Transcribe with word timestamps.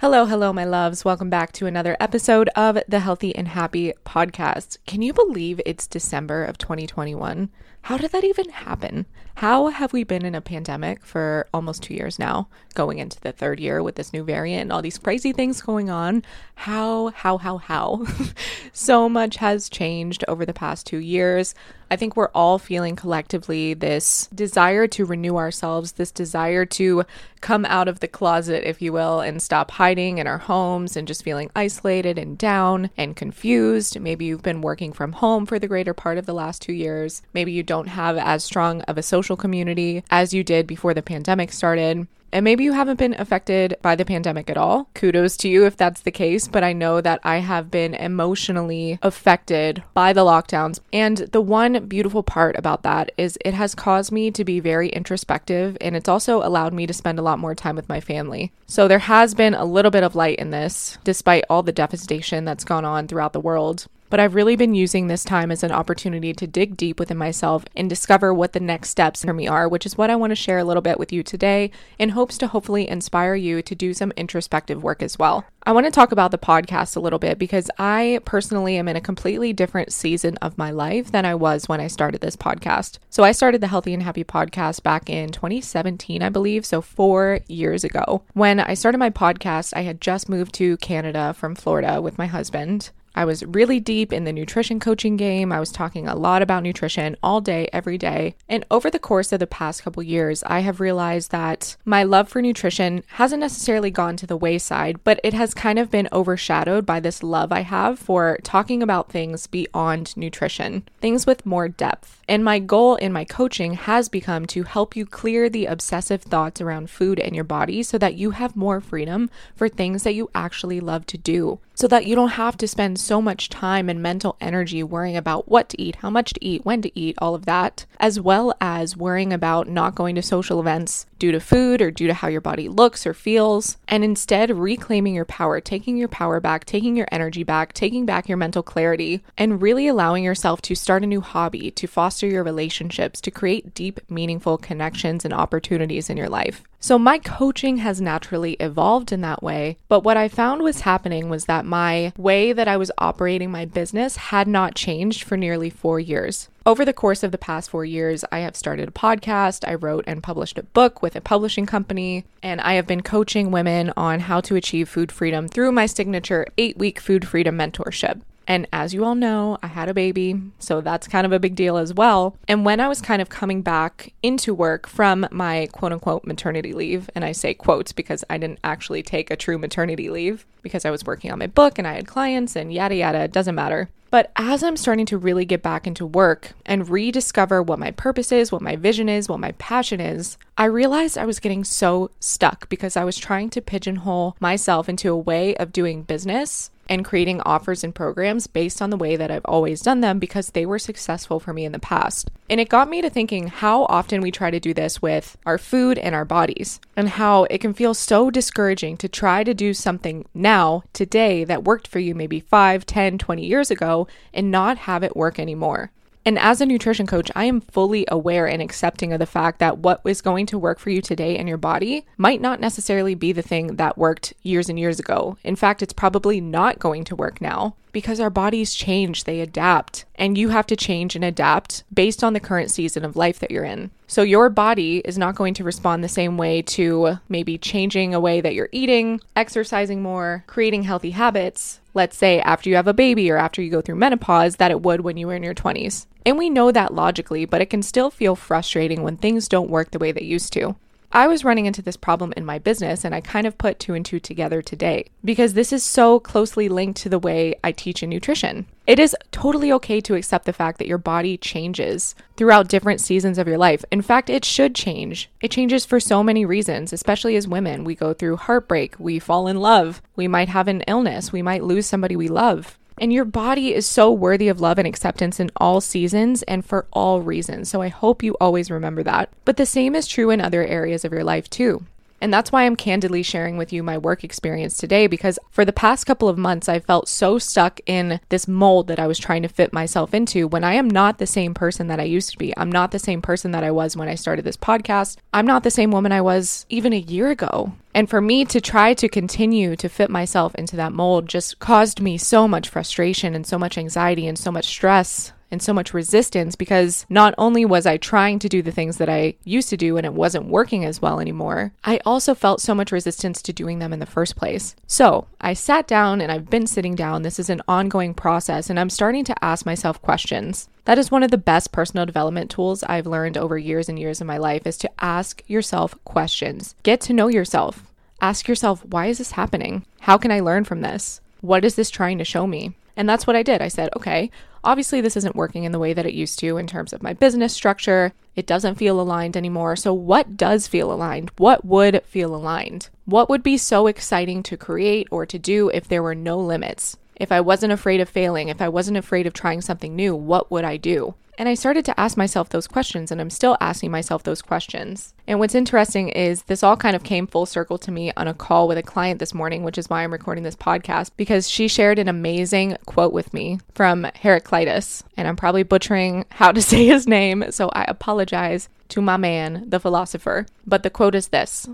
Hello, 0.00 0.24
hello, 0.24 0.50
my 0.50 0.64
loves. 0.64 1.04
Welcome 1.04 1.28
back 1.28 1.52
to 1.52 1.66
another 1.66 1.94
episode 2.00 2.48
of 2.56 2.78
the 2.88 3.00
Healthy 3.00 3.36
and 3.36 3.48
Happy 3.48 3.92
podcast. 4.06 4.78
Can 4.86 5.02
you 5.02 5.12
believe 5.12 5.60
it's 5.66 5.86
December 5.86 6.42
of 6.42 6.56
2021? 6.56 7.50
How 7.82 7.98
did 7.98 8.10
that 8.12 8.24
even 8.24 8.48
happen? 8.48 9.04
How 9.34 9.66
have 9.66 9.92
we 9.92 10.04
been 10.04 10.24
in 10.24 10.34
a 10.34 10.40
pandemic 10.40 11.04
for 11.04 11.46
almost 11.52 11.82
two 11.82 11.92
years 11.92 12.18
now, 12.18 12.48
going 12.72 12.98
into 12.98 13.20
the 13.20 13.32
third 13.32 13.60
year 13.60 13.82
with 13.82 13.96
this 13.96 14.14
new 14.14 14.24
variant 14.24 14.62
and 14.62 14.72
all 14.72 14.80
these 14.80 14.96
crazy 14.96 15.34
things 15.34 15.60
going 15.60 15.90
on? 15.90 16.22
How, 16.54 17.08
how, 17.08 17.36
how, 17.36 17.58
how? 17.58 18.06
so 18.72 19.06
much 19.06 19.36
has 19.36 19.68
changed 19.68 20.24
over 20.28 20.46
the 20.46 20.54
past 20.54 20.86
two 20.86 20.96
years. 20.96 21.54
I 21.90 21.96
think 21.96 22.16
we're 22.16 22.28
all 22.28 22.58
feeling 22.58 22.94
collectively 22.94 23.74
this 23.74 24.28
desire 24.32 24.86
to 24.88 25.04
renew 25.04 25.36
ourselves, 25.36 25.92
this 25.92 26.12
desire 26.12 26.64
to 26.66 27.04
come 27.40 27.64
out 27.64 27.88
of 27.88 27.98
the 27.98 28.06
closet, 28.06 28.68
if 28.68 28.80
you 28.80 28.92
will, 28.92 29.20
and 29.20 29.42
stop 29.42 29.72
hiding 29.72 30.18
in 30.18 30.28
our 30.28 30.38
homes 30.38 30.96
and 30.96 31.08
just 31.08 31.24
feeling 31.24 31.50
isolated 31.56 32.16
and 32.16 32.38
down 32.38 32.90
and 32.96 33.16
confused. 33.16 33.98
Maybe 33.98 34.26
you've 34.26 34.42
been 34.42 34.60
working 34.60 34.92
from 34.92 35.12
home 35.12 35.46
for 35.46 35.58
the 35.58 35.68
greater 35.68 35.94
part 35.94 36.16
of 36.16 36.26
the 36.26 36.34
last 36.34 36.62
two 36.62 36.72
years. 36.72 37.22
Maybe 37.34 37.50
you 37.50 37.64
don't 37.64 37.88
have 37.88 38.16
as 38.16 38.44
strong 38.44 38.82
of 38.82 38.96
a 38.96 39.02
social 39.02 39.36
community 39.36 40.04
as 40.10 40.32
you 40.32 40.44
did 40.44 40.68
before 40.68 40.94
the 40.94 41.02
pandemic 41.02 41.50
started. 41.50 42.06
And 42.32 42.44
maybe 42.44 42.64
you 42.64 42.72
haven't 42.72 42.98
been 42.98 43.18
affected 43.18 43.76
by 43.82 43.96
the 43.96 44.04
pandemic 44.04 44.48
at 44.50 44.56
all. 44.56 44.88
Kudos 44.94 45.36
to 45.38 45.48
you 45.48 45.66
if 45.66 45.76
that's 45.76 46.02
the 46.02 46.10
case, 46.10 46.48
but 46.48 46.62
I 46.62 46.72
know 46.72 47.00
that 47.00 47.20
I 47.24 47.38
have 47.38 47.70
been 47.70 47.94
emotionally 47.94 48.98
affected 49.02 49.82
by 49.94 50.12
the 50.12 50.24
lockdowns. 50.24 50.80
And 50.92 51.18
the 51.18 51.40
one 51.40 51.86
beautiful 51.86 52.22
part 52.22 52.56
about 52.56 52.82
that 52.82 53.12
is 53.16 53.38
it 53.44 53.54
has 53.54 53.74
caused 53.74 54.12
me 54.12 54.30
to 54.30 54.44
be 54.44 54.60
very 54.60 54.88
introspective 54.88 55.76
and 55.80 55.96
it's 55.96 56.08
also 56.08 56.42
allowed 56.42 56.72
me 56.72 56.86
to 56.86 56.94
spend 56.94 57.18
a 57.18 57.22
lot 57.22 57.38
more 57.38 57.54
time 57.54 57.76
with 57.76 57.88
my 57.88 58.00
family. 58.00 58.52
So 58.66 58.86
there 58.86 59.00
has 59.00 59.34
been 59.34 59.54
a 59.54 59.64
little 59.64 59.90
bit 59.90 60.04
of 60.04 60.14
light 60.14 60.38
in 60.38 60.50
this, 60.50 60.98
despite 61.04 61.44
all 61.50 61.62
the 61.62 61.72
devastation 61.72 62.44
that's 62.44 62.64
gone 62.64 62.84
on 62.84 63.08
throughout 63.08 63.32
the 63.32 63.40
world 63.40 63.86
but 64.10 64.20
I've 64.20 64.34
really 64.34 64.56
been 64.56 64.74
using 64.74 65.06
this 65.06 65.24
time 65.24 65.50
as 65.50 65.62
an 65.62 65.72
opportunity 65.72 66.34
to 66.34 66.46
dig 66.46 66.76
deep 66.76 66.98
within 66.98 67.16
myself 67.16 67.64
and 67.74 67.88
discover 67.88 68.34
what 68.34 68.52
the 68.52 68.60
next 68.60 68.90
steps 68.90 69.24
for 69.24 69.32
me 69.32 69.48
are, 69.48 69.68
which 69.68 69.86
is 69.86 69.96
what 69.96 70.10
I 70.10 70.16
want 70.16 70.32
to 70.32 70.36
share 70.36 70.58
a 70.58 70.64
little 70.64 70.82
bit 70.82 70.98
with 70.98 71.12
you 71.12 71.22
today 71.22 71.70
in 71.98 72.10
hopes 72.10 72.36
to 72.38 72.48
hopefully 72.48 72.88
inspire 72.88 73.34
you 73.34 73.62
to 73.62 73.74
do 73.74 73.94
some 73.94 74.12
introspective 74.16 74.82
work 74.82 75.02
as 75.02 75.18
well. 75.18 75.44
I 75.64 75.72
want 75.72 75.86
to 75.86 75.92
talk 75.92 76.10
about 76.10 76.30
the 76.30 76.38
podcast 76.38 76.96
a 76.96 77.00
little 77.00 77.18
bit 77.18 77.38
because 77.38 77.70
I 77.78 78.20
personally 78.24 78.76
am 78.76 78.88
in 78.88 78.96
a 78.96 79.00
completely 79.00 79.52
different 79.52 79.92
season 79.92 80.36
of 80.38 80.58
my 80.58 80.70
life 80.70 81.12
than 81.12 81.24
I 81.24 81.34
was 81.34 81.68
when 81.68 81.80
I 81.80 81.86
started 81.86 82.22
this 82.22 82.36
podcast. 82.36 82.98
So 83.10 83.22
I 83.22 83.32
started 83.32 83.60
the 83.60 83.68
Healthy 83.68 83.94
and 83.94 84.02
Happy 84.02 84.24
podcast 84.24 84.82
back 84.82 85.10
in 85.10 85.30
2017, 85.30 86.22
I 86.22 86.30
believe, 86.30 86.64
so 86.64 86.80
4 86.80 87.40
years 87.46 87.84
ago. 87.84 88.22
When 88.32 88.58
I 88.58 88.74
started 88.74 88.98
my 88.98 89.10
podcast, 89.10 89.74
I 89.76 89.82
had 89.82 90.00
just 90.00 90.28
moved 90.28 90.54
to 90.54 90.78
Canada 90.78 91.34
from 91.34 91.54
Florida 91.54 92.00
with 92.00 92.18
my 92.18 92.26
husband. 92.26 92.90
I 93.20 93.26
was 93.26 93.44
really 93.44 93.80
deep 93.80 94.14
in 94.14 94.24
the 94.24 94.32
nutrition 94.32 94.80
coaching 94.80 95.18
game. 95.18 95.52
I 95.52 95.60
was 95.60 95.70
talking 95.70 96.08
a 96.08 96.14
lot 96.14 96.40
about 96.40 96.62
nutrition 96.62 97.18
all 97.22 97.42
day, 97.42 97.68
every 97.70 97.98
day. 97.98 98.34
And 98.48 98.64
over 98.70 98.88
the 98.88 98.98
course 98.98 99.30
of 99.30 99.40
the 99.40 99.46
past 99.46 99.82
couple 99.82 100.02
years, 100.02 100.42
I 100.46 100.60
have 100.60 100.80
realized 100.80 101.30
that 101.30 101.76
my 101.84 102.02
love 102.02 102.30
for 102.30 102.40
nutrition 102.40 103.04
hasn't 103.08 103.40
necessarily 103.40 103.90
gone 103.90 104.16
to 104.16 104.26
the 104.26 104.38
wayside, 104.38 105.04
but 105.04 105.20
it 105.22 105.34
has 105.34 105.52
kind 105.52 105.78
of 105.78 105.90
been 105.90 106.08
overshadowed 106.12 106.86
by 106.86 106.98
this 106.98 107.22
love 107.22 107.52
I 107.52 107.60
have 107.60 107.98
for 107.98 108.38
talking 108.42 108.82
about 108.82 109.12
things 109.12 109.46
beyond 109.46 110.16
nutrition, 110.16 110.84
things 111.02 111.26
with 111.26 111.44
more 111.44 111.68
depth. 111.68 112.22
And 112.26 112.42
my 112.42 112.58
goal 112.58 112.96
in 112.96 113.12
my 113.12 113.26
coaching 113.26 113.74
has 113.74 114.08
become 114.08 114.46
to 114.46 114.62
help 114.62 114.96
you 114.96 115.04
clear 115.04 115.50
the 115.50 115.66
obsessive 115.66 116.22
thoughts 116.22 116.62
around 116.62 116.88
food 116.88 117.20
and 117.20 117.34
your 117.34 117.44
body 117.44 117.82
so 117.82 117.98
that 117.98 118.14
you 118.14 118.30
have 118.30 118.56
more 118.56 118.80
freedom 118.80 119.28
for 119.54 119.68
things 119.68 120.04
that 120.04 120.14
you 120.14 120.30
actually 120.34 120.80
love 120.80 121.04
to 121.04 121.18
do 121.18 121.58
so 121.80 121.88
that 121.88 122.04
you 122.04 122.14
don't 122.14 122.32
have 122.32 122.58
to 122.58 122.68
spend 122.68 123.00
so 123.00 123.22
much 123.22 123.48
time 123.48 123.88
and 123.88 124.02
mental 124.02 124.36
energy 124.38 124.82
worrying 124.82 125.16
about 125.16 125.48
what 125.48 125.70
to 125.70 125.80
eat, 125.80 125.96
how 125.96 126.10
much 126.10 126.34
to 126.34 126.44
eat, 126.44 126.62
when 126.62 126.82
to 126.82 126.98
eat, 126.98 127.14
all 127.16 127.34
of 127.34 127.46
that, 127.46 127.86
as 127.98 128.20
well 128.20 128.54
as 128.60 128.98
worrying 128.98 129.32
about 129.32 129.66
not 129.66 129.94
going 129.94 130.14
to 130.14 130.20
social 130.20 130.60
events 130.60 131.06
due 131.18 131.32
to 131.32 131.40
food 131.40 131.80
or 131.80 131.90
due 131.90 132.06
to 132.06 132.12
how 132.12 132.28
your 132.28 132.42
body 132.42 132.68
looks 132.68 133.06
or 133.06 133.14
feels, 133.14 133.78
and 133.88 134.04
instead 134.04 134.50
reclaiming 134.50 135.14
your 135.14 135.24
power, 135.24 135.58
taking 135.58 135.96
your 135.96 136.08
power 136.08 136.38
back, 136.38 136.66
taking 136.66 136.98
your 136.98 137.08
energy 137.10 137.44
back, 137.44 137.72
taking 137.72 138.04
back 138.04 138.28
your 138.28 138.36
mental 138.36 138.62
clarity, 138.62 139.24
and 139.38 139.62
really 139.62 139.88
allowing 139.88 140.22
yourself 140.22 140.60
to 140.60 140.74
start 140.74 141.02
a 141.02 141.06
new 141.06 141.22
hobby, 141.22 141.70
to 141.70 141.86
foster 141.86 142.26
your 142.26 142.44
relationships, 142.44 143.22
to 143.22 143.30
create 143.30 143.72
deep, 143.72 144.00
meaningful 144.10 144.58
connections 144.58 145.24
and 145.24 145.32
opportunities 145.32 146.10
in 146.10 146.18
your 146.18 146.28
life. 146.28 146.62
So, 146.82 146.98
my 146.98 147.18
coaching 147.18 147.76
has 147.76 148.00
naturally 148.00 148.54
evolved 148.54 149.12
in 149.12 149.20
that 149.20 149.42
way. 149.42 149.76
But 149.86 150.02
what 150.02 150.16
I 150.16 150.28
found 150.28 150.62
was 150.62 150.80
happening 150.80 151.28
was 151.28 151.44
that 151.44 151.66
my 151.66 152.14
way 152.16 152.54
that 152.54 152.68
I 152.68 152.78
was 152.78 152.90
operating 152.96 153.50
my 153.50 153.66
business 153.66 154.16
had 154.16 154.48
not 154.48 154.74
changed 154.74 155.24
for 155.24 155.36
nearly 155.36 155.68
four 155.68 156.00
years. 156.00 156.48
Over 156.64 156.86
the 156.86 156.94
course 156.94 157.22
of 157.22 157.32
the 157.32 157.38
past 157.38 157.68
four 157.68 157.84
years, 157.84 158.24
I 158.32 158.38
have 158.38 158.56
started 158.56 158.88
a 158.88 158.92
podcast, 158.92 159.68
I 159.68 159.74
wrote 159.74 160.04
and 160.06 160.22
published 160.22 160.56
a 160.56 160.62
book 160.62 161.02
with 161.02 161.16
a 161.16 161.20
publishing 161.20 161.66
company, 161.66 162.24
and 162.42 162.62
I 162.62 162.74
have 162.74 162.86
been 162.86 163.02
coaching 163.02 163.50
women 163.50 163.92
on 163.94 164.20
how 164.20 164.40
to 164.40 164.56
achieve 164.56 164.88
food 164.88 165.12
freedom 165.12 165.48
through 165.48 165.72
my 165.72 165.84
signature 165.84 166.46
eight 166.56 166.78
week 166.78 166.98
food 166.98 167.28
freedom 167.28 167.58
mentorship. 167.58 168.22
And 168.50 168.66
as 168.72 168.92
you 168.92 169.04
all 169.04 169.14
know, 169.14 169.58
I 169.62 169.68
had 169.68 169.88
a 169.88 169.94
baby, 169.94 170.34
so 170.58 170.80
that's 170.80 171.06
kind 171.06 171.24
of 171.24 171.30
a 171.30 171.38
big 171.38 171.54
deal 171.54 171.76
as 171.76 171.94
well. 171.94 172.34
And 172.48 172.64
when 172.64 172.80
I 172.80 172.88
was 172.88 173.00
kind 173.00 173.22
of 173.22 173.28
coming 173.28 173.62
back 173.62 174.12
into 174.24 174.52
work 174.52 174.88
from 174.88 175.28
my 175.30 175.68
quote 175.70 175.92
unquote 175.92 176.26
maternity 176.26 176.72
leave, 176.72 177.08
and 177.14 177.24
I 177.24 177.30
say 177.30 177.54
quotes 177.54 177.92
because 177.92 178.24
I 178.28 178.38
didn't 178.38 178.58
actually 178.64 179.04
take 179.04 179.30
a 179.30 179.36
true 179.36 179.56
maternity 179.56 180.10
leave 180.10 180.46
because 180.62 180.84
I 180.84 180.90
was 180.90 181.04
working 181.04 181.30
on 181.30 181.38
my 181.38 181.46
book 181.46 181.78
and 181.78 181.86
I 181.86 181.92
had 181.92 182.08
clients 182.08 182.56
and 182.56 182.72
yada 182.72 182.96
yada, 182.96 183.20
it 183.20 183.32
doesn't 183.32 183.54
matter. 183.54 183.88
But 184.10 184.32
as 184.34 184.64
I'm 184.64 184.76
starting 184.76 185.06
to 185.06 185.16
really 185.16 185.44
get 185.44 185.62
back 185.62 185.86
into 185.86 186.04
work 186.04 186.50
and 186.66 186.88
rediscover 186.88 187.62
what 187.62 187.78
my 187.78 187.92
purpose 187.92 188.32
is, 188.32 188.50
what 188.50 188.62
my 188.62 188.74
vision 188.74 189.08
is, 189.08 189.28
what 189.28 189.38
my 189.38 189.52
passion 189.52 190.00
is, 190.00 190.36
I 190.58 190.64
realized 190.64 191.16
I 191.16 191.24
was 191.24 191.38
getting 191.38 191.62
so 191.62 192.10
stuck 192.18 192.68
because 192.68 192.96
I 192.96 193.04
was 193.04 193.16
trying 193.16 193.50
to 193.50 193.60
pigeonhole 193.60 194.36
myself 194.40 194.88
into 194.88 195.12
a 195.12 195.16
way 195.16 195.54
of 195.54 195.70
doing 195.70 196.02
business 196.02 196.72
and 196.90 197.04
creating 197.04 197.40
offers 197.42 197.82
and 197.84 197.94
programs 197.94 198.48
based 198.48 198.82
on 198.82 198.90
the 198.90 198.96
way 198.96 199.16
that 199.16 199.30
I've 199.30 199.44
always 199.46 199.80
done 199.80 200.00
them 200.00 200.18
because 200.18 200.50
they 200.50 200.66
were 200.66 200.78
successful 200.78 201.38
for 201.38 201.54
me 201.54 201.64
in 201.64 201.72
the 201.72 201.78
past. 201.78 202.30
And 202.50 202.60
it 202.60 202.68
got 202.68 202.90
me 202.90 203.00
to 203.00 203.08
thinking 203.08 203.46
how 203.46 203.84
often 203.84 204.20
we 204.20 204.32
try 204.32 204.50
to 204.50 204.58
do 204.58 204.74
this 204.74 205.00
with 205.00 205.38
our 205.46 205.56
food 205.56 205.96
and 205.98 206.14
our 206.14 206.24
bodies, 206.24 206.80
and 206.96 207.08
how 207.10 207.44
it 207.44 207.58
can 207.58 207.72
feel 207.72 207.94
so 207.94 208.28
discouraging 208.28 208.96
to 208.98 209.08
try 209.08 209.44
to 209.44 209.54
do 209.54 209.72
something 209.72 210.26
now, 210.34 210.82
today, 210.92 211.44
that 211.44 211.64
worked 211.64 211.86
for 211.86 212.00
you 212.00 212.14
maybe 212.14 212.40
5, 212.40 212.84
10, 212.84 213.18
20 213.18 213.46
years 213.46 213.70
ago 213.70 214.08
and 214.34 214.50
not 214.50 214.78
have 214.78 215.04
it 215.04 215.16
work 215.16 215.38
anymore. 215.38 215.92
And 216.24 216.38
as 216.38 216.60
a 216.60 216.66
nutrition 216.66 217.06
coach, 217.06 217.30
I 217.34 217.44
am 217.44 217.62
fully 217.62 218.04
aware 218.08 218.46
and 218.46 218.60
accepting 218.60 219.12
of 219.12 219.18
the 219.18 219.26
fact 219.26 219.58
that 219.58 219.78
what 219.78 220.02
is 220.04 220.20
going 220.20 220.46
to 220.46 220.58
work 220.58 220.78
for 220.78 220.90
you 220.90 221.00
today 221.00 221.38
in 221.38 221.46
your 221.46 221.56
body 221.56 222.04
might 222.18 222.40
not 222.40 222.60
necessarily 222.60 223.14
be 223.14 223.32
the 223.32 223.42
thing 223.42 223.76
that 223.76 223.96
worked 223.96 224.34
years 224.42 224.68
and 224.68 224.78
years 224.78 225.00
ago. 225.00 225.38
In 225.42 225.56
fact, 225.56 225.82
it's 225.82 225.94
probably 225.94 226.40
not 226.40 226.78
going 226.78 227.04
to 227.04 227.16
work 227.16 227.40
now 227.40 227.74
because 227.92 228.20
our 228.20 228.30
bodies 228.30 228.74
change, 228.74 229.24
they 229.24 229.40
adapt, 229.40 230.04
and 230.14 230.38
you 230.38 230.50
have 230.50 230.66
to 230.66 230.76
change 230.76 231.16
and 231.16 231.24
adapt 231.24 231.82
based 231.92 232.22
on 232.22 232.34
the 232.34 232.40
current 232.40 232.70
season 232.70 233.04
of 233.04 233.16
life 233.16 233.38
that 233.38 233.50
you're 233.50 233.64
in. 233.64 233.90
So, 234.06 234.22
your 234.22 234.48
body 234.48 234.98
is 234.98 235.18
not 235.18 235.34
going 235.34 235.54
to 235.54 235.64
respond 235.64 236.04
the 236.04 236.08
same 236.08 236.36
way 236.36 236.62
to 236.62 237.18
maybe 237.28 237.58
changing 237.58 238.14
a 238.14 238.20
way 238.20 238.40
that 238.40 238.54
you're 238.54 238.68
eating, 238.72 239.20
exercising 239.34 240.02
more, 240.02 240.44
creating 240.46 240.84
healthy 240.84 241.10
habits, 241.10 241.80
let's 241.94 242.16
say 242.16 242.40
after 242.40 242.68
you 242.68 242.76
have 242.76 242.88
a 242.88 242.94
baby 242.94 243.30
or 243.30 243.36
after 243.36 243.62
you 243.62 243.70
go 243.70 243.80
through 243.80 243.96
menopause, 243.96 244.56
that 244.56 244.70
it 244.70 244.82
would 244.82 245.00
when 245.00 245.16
you 245.16 245.26
were 245.26 245.34
in 245.34 245.42
your 245.42 245.54
20s. 245.54 246.06
And 246.24 246.38
we 246.38 246.50
know 246.50 246.70
that 246.70 246.94
logically, 246.94 247.44
but 247.44 247.60
it 247.60 247.70
can 247.70 247.82
still 247.82 248.10
feel 248.10 248.36
frustrating 248.36 249.02
when 249.02 249.16
things 249.16 249.48
don't 249.48 249.70
work 249.70 249.90
the 249.90 249.98
way 249.98 250.12
they 250.12 250.22
used 250.22 250.52
to. 250.54 250.76
I 251.12 251.26
was 251.26 251.44
running 251.44 251.66
into 251.66 251.82
this 251.82 251.96
problem 251.96 252.32
in 252.36 252.44
my 252.44 252.60
business 252.60 253.04
and 253.04 253.12
I 253.16 253.20
kind 253.20 253.44
of 253.44 253.58
put 253.58 253.80
two 253.80 253.94
and 253.94 254.06
two 254.06 254.20
together 254.20 254.62
today 254.62 255.06
because 255.24 255.54
this 255.54 255.72
is 255.72 255.82
so 255.82 256.20
closely 256.20 256.68
linked 256.68 257.00
to 257.00 257.08
the 257.08 257.18
way 257.18 257.56
I 257.64 257.72
teach 257.72 258.04
in 258.04 258.10
nutrition. 258.10 258.66
It 258.86 259.00
is 259.00 259.16
totally 259.32 259.72
okay 259.72 260.00
to 260.02 260.14
accept 260.14 260.44
the 260.44 260.52
fact 260.52 260.78
that 260.78 260.86
your 260.86 260.98
body 260.98 261.36
changes 261.36 262.14
throughout 262.36 262.68
different 262.68 263.00
seasons 263.00 263.38
of 263.38 263.48
your 263.48 263.58
life. 263.58 263.84
In 263.90 264.02
fact, 264.02 264.30
it 264.30 264.44
should 264.44 264.72
change. 264.76 265.28
It 265.40 265.50
changes 265.50 265.84
for 265.84 265.98
so 265.98 266.22
many 266.22 266.44
reasons, 266.44 266.92
especially 266.92 267.34
as 267.34 267.48
women. 267.48 267.82
We 267.82 267.96
go 267.96 268.14
through 268.14 268.36
heartbreak, 268.36 268.94
we 269.00 269.18
fall 269.18 269.48
in 269.48 269.58
love, 269.58 270.00
we 270.14 270.28
might 270.28 270.48
have 270.48 270.68
an 270.68 270.82
illness, 270.82 271.32
we 271.32 271.42
might 271.42 271.64
lose 271.64 271.86
somebody 271.86 272.14
we 272.14 272.28
love. 272.28 272.78
And 273.00 273.12
your 273.14 273.24
body 273.24 273.74
is 273.74 273.86
so 273.86 274.12
worthy 274.12 274.48
of 274.48 274.60
love 274.60 274.78
and 274.78 274.86
acceptance 274.86 275.40
in 275.40 275.50
all 275.56 275.80
seasons 275.80 276.42
and 276.42 276.62
for 276.62 276.86
all 276.92 277.22
reasons. 277.22 277.70
So 277.70 277.80
I 277.80 277.88
hope 277.88 278.22
you 278.22 278.36
always 278.38 278.70
remember 278.70 279.02
that. 279.04 279.30
But 279.46 279.56
the 279.56 279.64
same 279.64 279.94
is 279.94 280.06
true 280.06 280.28
in 280.28 280.40
other 280.40 280.62
areas 280.62 281.06
of 281.06 281.12
your 281.12 281.24
life 281.24 281.48
too. 281.48 281.86
And 282.20 282.32
that's 282.32 282.52
why 282.52 282.64
I'm 282.64 282.76
candidly 282.76 283.22
sharing 283.22 283.56
with 283.56 283.72
you 283.72 283.82
my 283.82 283.96
work 283.96 284.24
experience 284.24 284.76
today 284.76 285.06
because 285.06 285.38
for 285.50 285.64
the 285.64 285.72
past 285.72 286.04
couple 286.04 286.28
of 286.28 286.36
months, 286.36 286.68
I 286.68 286.78
felt 286.78 287.08
so 287.08 287.38
stuck 287.38 287.80
in 287.86 288.20
this 288.28 288.46
mold 288.46 288.88
that 288.88 288.98
I 288.98 289.06
was 289.06 289.18
trying 289.18 289.42
to 289.42 289.48
fit 289.48 289.72
myself 289.72 290.12
into 290.12 290.46
when 290.46 290.64
I 290.64 290.74
am 290.74 290.88
not 290.88 291.18
the 291.18 291.26
same 291.26 291.54
person 291.54 291.86
that 291.86 292.00
I 292.00 292.04
used 292.04 292.30
to 292.30 292.38
be. 292.38 292.52
I'm 292.56 292.70
not 292.70 292.90
the 292.90 292.98
same 292.98 293.22
person 293.22 293.52
that 293.52 293.64
I 293.64 293.70
was 293.70 293.96
when 293.96 294.08
I 294.08 294.14
started 294.14 294.44
this 294.44 294.56
podcast. 294.56 295.16
I'm 295.32 295.46
not 295.46 295.62
the 295.62 295.70
same 295.70 295.90
woman 295.90 296.12
I 296.12 296.20
was 296.20 296.66
even 296.68 296.92
a 296.92 296.98
year 296.98 297.30
ago. 297.30 297.72
And 297.94 298.08
for 298.08 298.20
me 298.20 298.44
to 298.46 298.60
try 298.60 298.94
to 298.94 299.08
continue 299.08 299.74
to 299.76 299.88
fit 299.88 300.10
myself 300.10 300.54
into 300.54 300.76
that 300.76 300.92
mold 300.92 301.28
just 301.28 301.58
caused 301.58 302.00
me 302.00 302.18
so 302.18 302.46
much 302.46 302.68
frustration 302.68 303.34
and 303.34 303.46
so 303.46 303.58
much 303.58 303.76
anxiety 303.78 304.26
and 304.26 304.38
so 304.38 304.52
much 304.52 304.66
stress 304.66 305.32
and 305.50 305.62
so 305.62 305.72
much 305.72 305.94
resistance 305.94 306.56
because 306.56 307.06
not 307.08 307.34
only 307.38 307.64
was 307.64 307.86
I 307.86 307.96
trying 307.96 308.38
to 308.40 308.48
do 308.48 308.62
the 308.62 308.72
things 308.72 308.98
that 308.98 309.08
I 309.08 309.34
used 309.44 309.68
to 309.70 309.76
do 309.76 309.96
and 309.96 310.06
it 310.06 310.14
wasn't 310.14 310.46
working 310.46 310.84
as 310.84 311.02
well 311.02 311.20
anymore, 311.20 311.72
I 311.84 312.00
also 312.04 312.34
felt 312.34 312.60
so 312.60 312.74
much 312.74 312.92
resistance 312.92 313.42
to 313.42 313.52
doing 313.52 313.78
them 313.78 313.92
in 313.92 313.98
the 313.98 314.06
first 314.06 314.36
place. 314.36 314.76
So 314.86 315.26
I 315.40 315.54
sat 315.54 315.86
down 315.86 316.20
and 316.20 316.30
I've 316.30 316.50
been 316.50 316.66
sitting 316.66 316.94
down. 316.94 317.22
This 317.22 317.38
is 317.38 317.50
an 317.50 317.62
ongoing 317.66 318.14
process 318.14 318.70
and 318.70 318.78
I'm 318.78 318.90
starting 318.90 319.24
to 319.24 319.44
ask 319.44 319.66
myself 319.66 320.00
questions. 320.02 320.68
That 320.84 320.98
is 320.98 321.10
one 321.10 321.22
of 321.22 321.30
the 321.30 321.38
best 321.38 321.72
personal 321.72 322.06
development 322.06 322.50
tools 322.50 322.82
I've 322.82 323.06
learned 323.06 323.36
over 323.36 323.58
years 323.58 323.88
and 323.88 323.98
years 323.98 324.20
of 324.20 324.26
my 324.26 324.38
life 324.38 324.66
is 324.66 324.78
to 324.78 324.90
ask 324.98 325.42
yourself 325.46 325.94
questions. 326.04 326.74
Get 326.82 327.00
to 327.02 327.12
know 327.12 327.28
yourself. 327.28 327.84
Ask 328.20 328.48
yourself, 328.48 328.84
why 328.84 329.06
is 329.06 329.18
this 329.18 329.32
happening? 329.32 329.86
How 330.00 330.18
can 330.18 330.30
I 330.30 330.40
learn 330.40 330.64
from 330.64 330.80
this? 330.80 331.20
What 331.40 331.64
is 331.64 331.74
this 331.74 331.90
trying 331.90 332.18
to 332.18 332.24
show 332.24 332.46
me? 332.46 332.74
And 332.96 333.08
that's 333.08 333.26
what 333.26 333.36
I 333.36 333.42
did. 333.42 333.62
I 333.62 333.68
said, 333.68 333.88
okay, 333.96 334.30
Obviously, 334.62 335.00
this 335.00 335.16
isn't 335.16 335.36
working 335.36 335.64
in 335.64 335.72
the 335.72 335.78
way 335.78 335.92
that 335.94 336.04
it 336.04 336.12
used 336.12 336.38
to 336.40 336.58
in 336.58 336.66
terms 336.66 336.92
of 336.92 337.02
my 337.02 337.14
business 337.14 337.54
structure. 337.54 338.12
It 338.36 338.46
doesn't 338.46 338.74
feel 338.74 339.00
aligned 339.00 339.36
anymore. 339.36 339.74
So, 339.74 339.94
what 339.94 340.36
does 340.36 340.66
feel 340.66 340.92
aligned? 340.92 341.30
What 341.38 341.64
would 341.64 342.02
feel 342.04 342.34
aligned? 342.34 342.90
What 343.06 343.30
would 343.30 343.42
be 343.42 343.56
so 343.56 343.86
exciting 343.86 344.42
to 344.44 344.56
create 344.56 345.08
or 345.10 345.24
to 345.24 345.38
do 345.38 345.70
if 345.70 345.88
there 345.88 346.02
were 346.02 346.14
no 346.14 346.38
limits? 346.38 346.96
If 347.16 347.32
I 347.32 347.40
wasn't 347.40 347.72
afraid 347.72 348.00
of 348.00 348.08
failing, 348.08 348.48
if 348.48 348.60
I 348.60 348.68
wasn't 348.68 348.96
afraid 348.96 349.26
of 349.26 349.32
trying 349.32 349.60
something 349.60 349.94
new, 349.96 350.14
what 350.14 350.50
would 350.50 350.64
I 350.64 350.76
do? 350.76 351.14
And 351.40 351.48
I 351.48 351.54
started 351.54 351.86
to 351.86 351.98
ask 351.98 352.18
myself 352.18 352.50
those 352.50 352.66
questions, 352.66 353.10
and 353.10 353.18
I'm 353.18 353.30
still 353.30 353.56
asking 353.62 353.90
myself 353.90 354.24
those 354.24 354.42
questions. 354.42 355.14
And 355.26 355.38
what's 355.38 355.54
interesting 355.54 356.10
is 356.10 356.42
this 356.42 356.62
all 356.62 356.76
kind 356.76 356.94
of 356.94 357.02
came 357.02 357.26
full 357.26 357.46
circle 357.46 357.78
to 357.78 357.90
me 357.90 358.12
on 358.14 358.28
a 358.28 358.34
call 358.34 358.68
with 358.68 358.76
a 358.76 358.82
client 358.82 359.20
this 359.20 359.32
morning, 359.32 359.62
which 359.62 359.78
is 359.78 359.88
why 359.88 360.04
I'm 360.04 360.12
recording 360.12 360.44
this 360.44 360.54
podcast, 360.54 361.12
because 361.16 361.48
she 361.48 361.66
shared 361.66 361.98
an 361.98 362.08
amazing 362.08 362.76
quote 362.84 363.14
with 363.14 363.32
me 363.32 363.58
from 363.74 364.06
Heraclitus. 364.16 365.02
And 365.16 365.26
I'm 365.26 365.36
probably 365.36 365.62
butchering 365.62 366.26
how 366.30 366.52
to 366.52 366.60
say 366.70 366.84
his 366.84 367.08
name, 367.08 367.44
so 367.52 367.70
I 367.70 367.86
apologize 367.88 368.68
to 368.90 369.00
my 369.00 369.16
man, 369.16 369.64
the 369.66 369.80
philosopher. 369.80 370.44
But 370.66 370.82
the 370.82 370.90
quote 370.90 371.14
is 371.14 371.28
this 371.28 371.66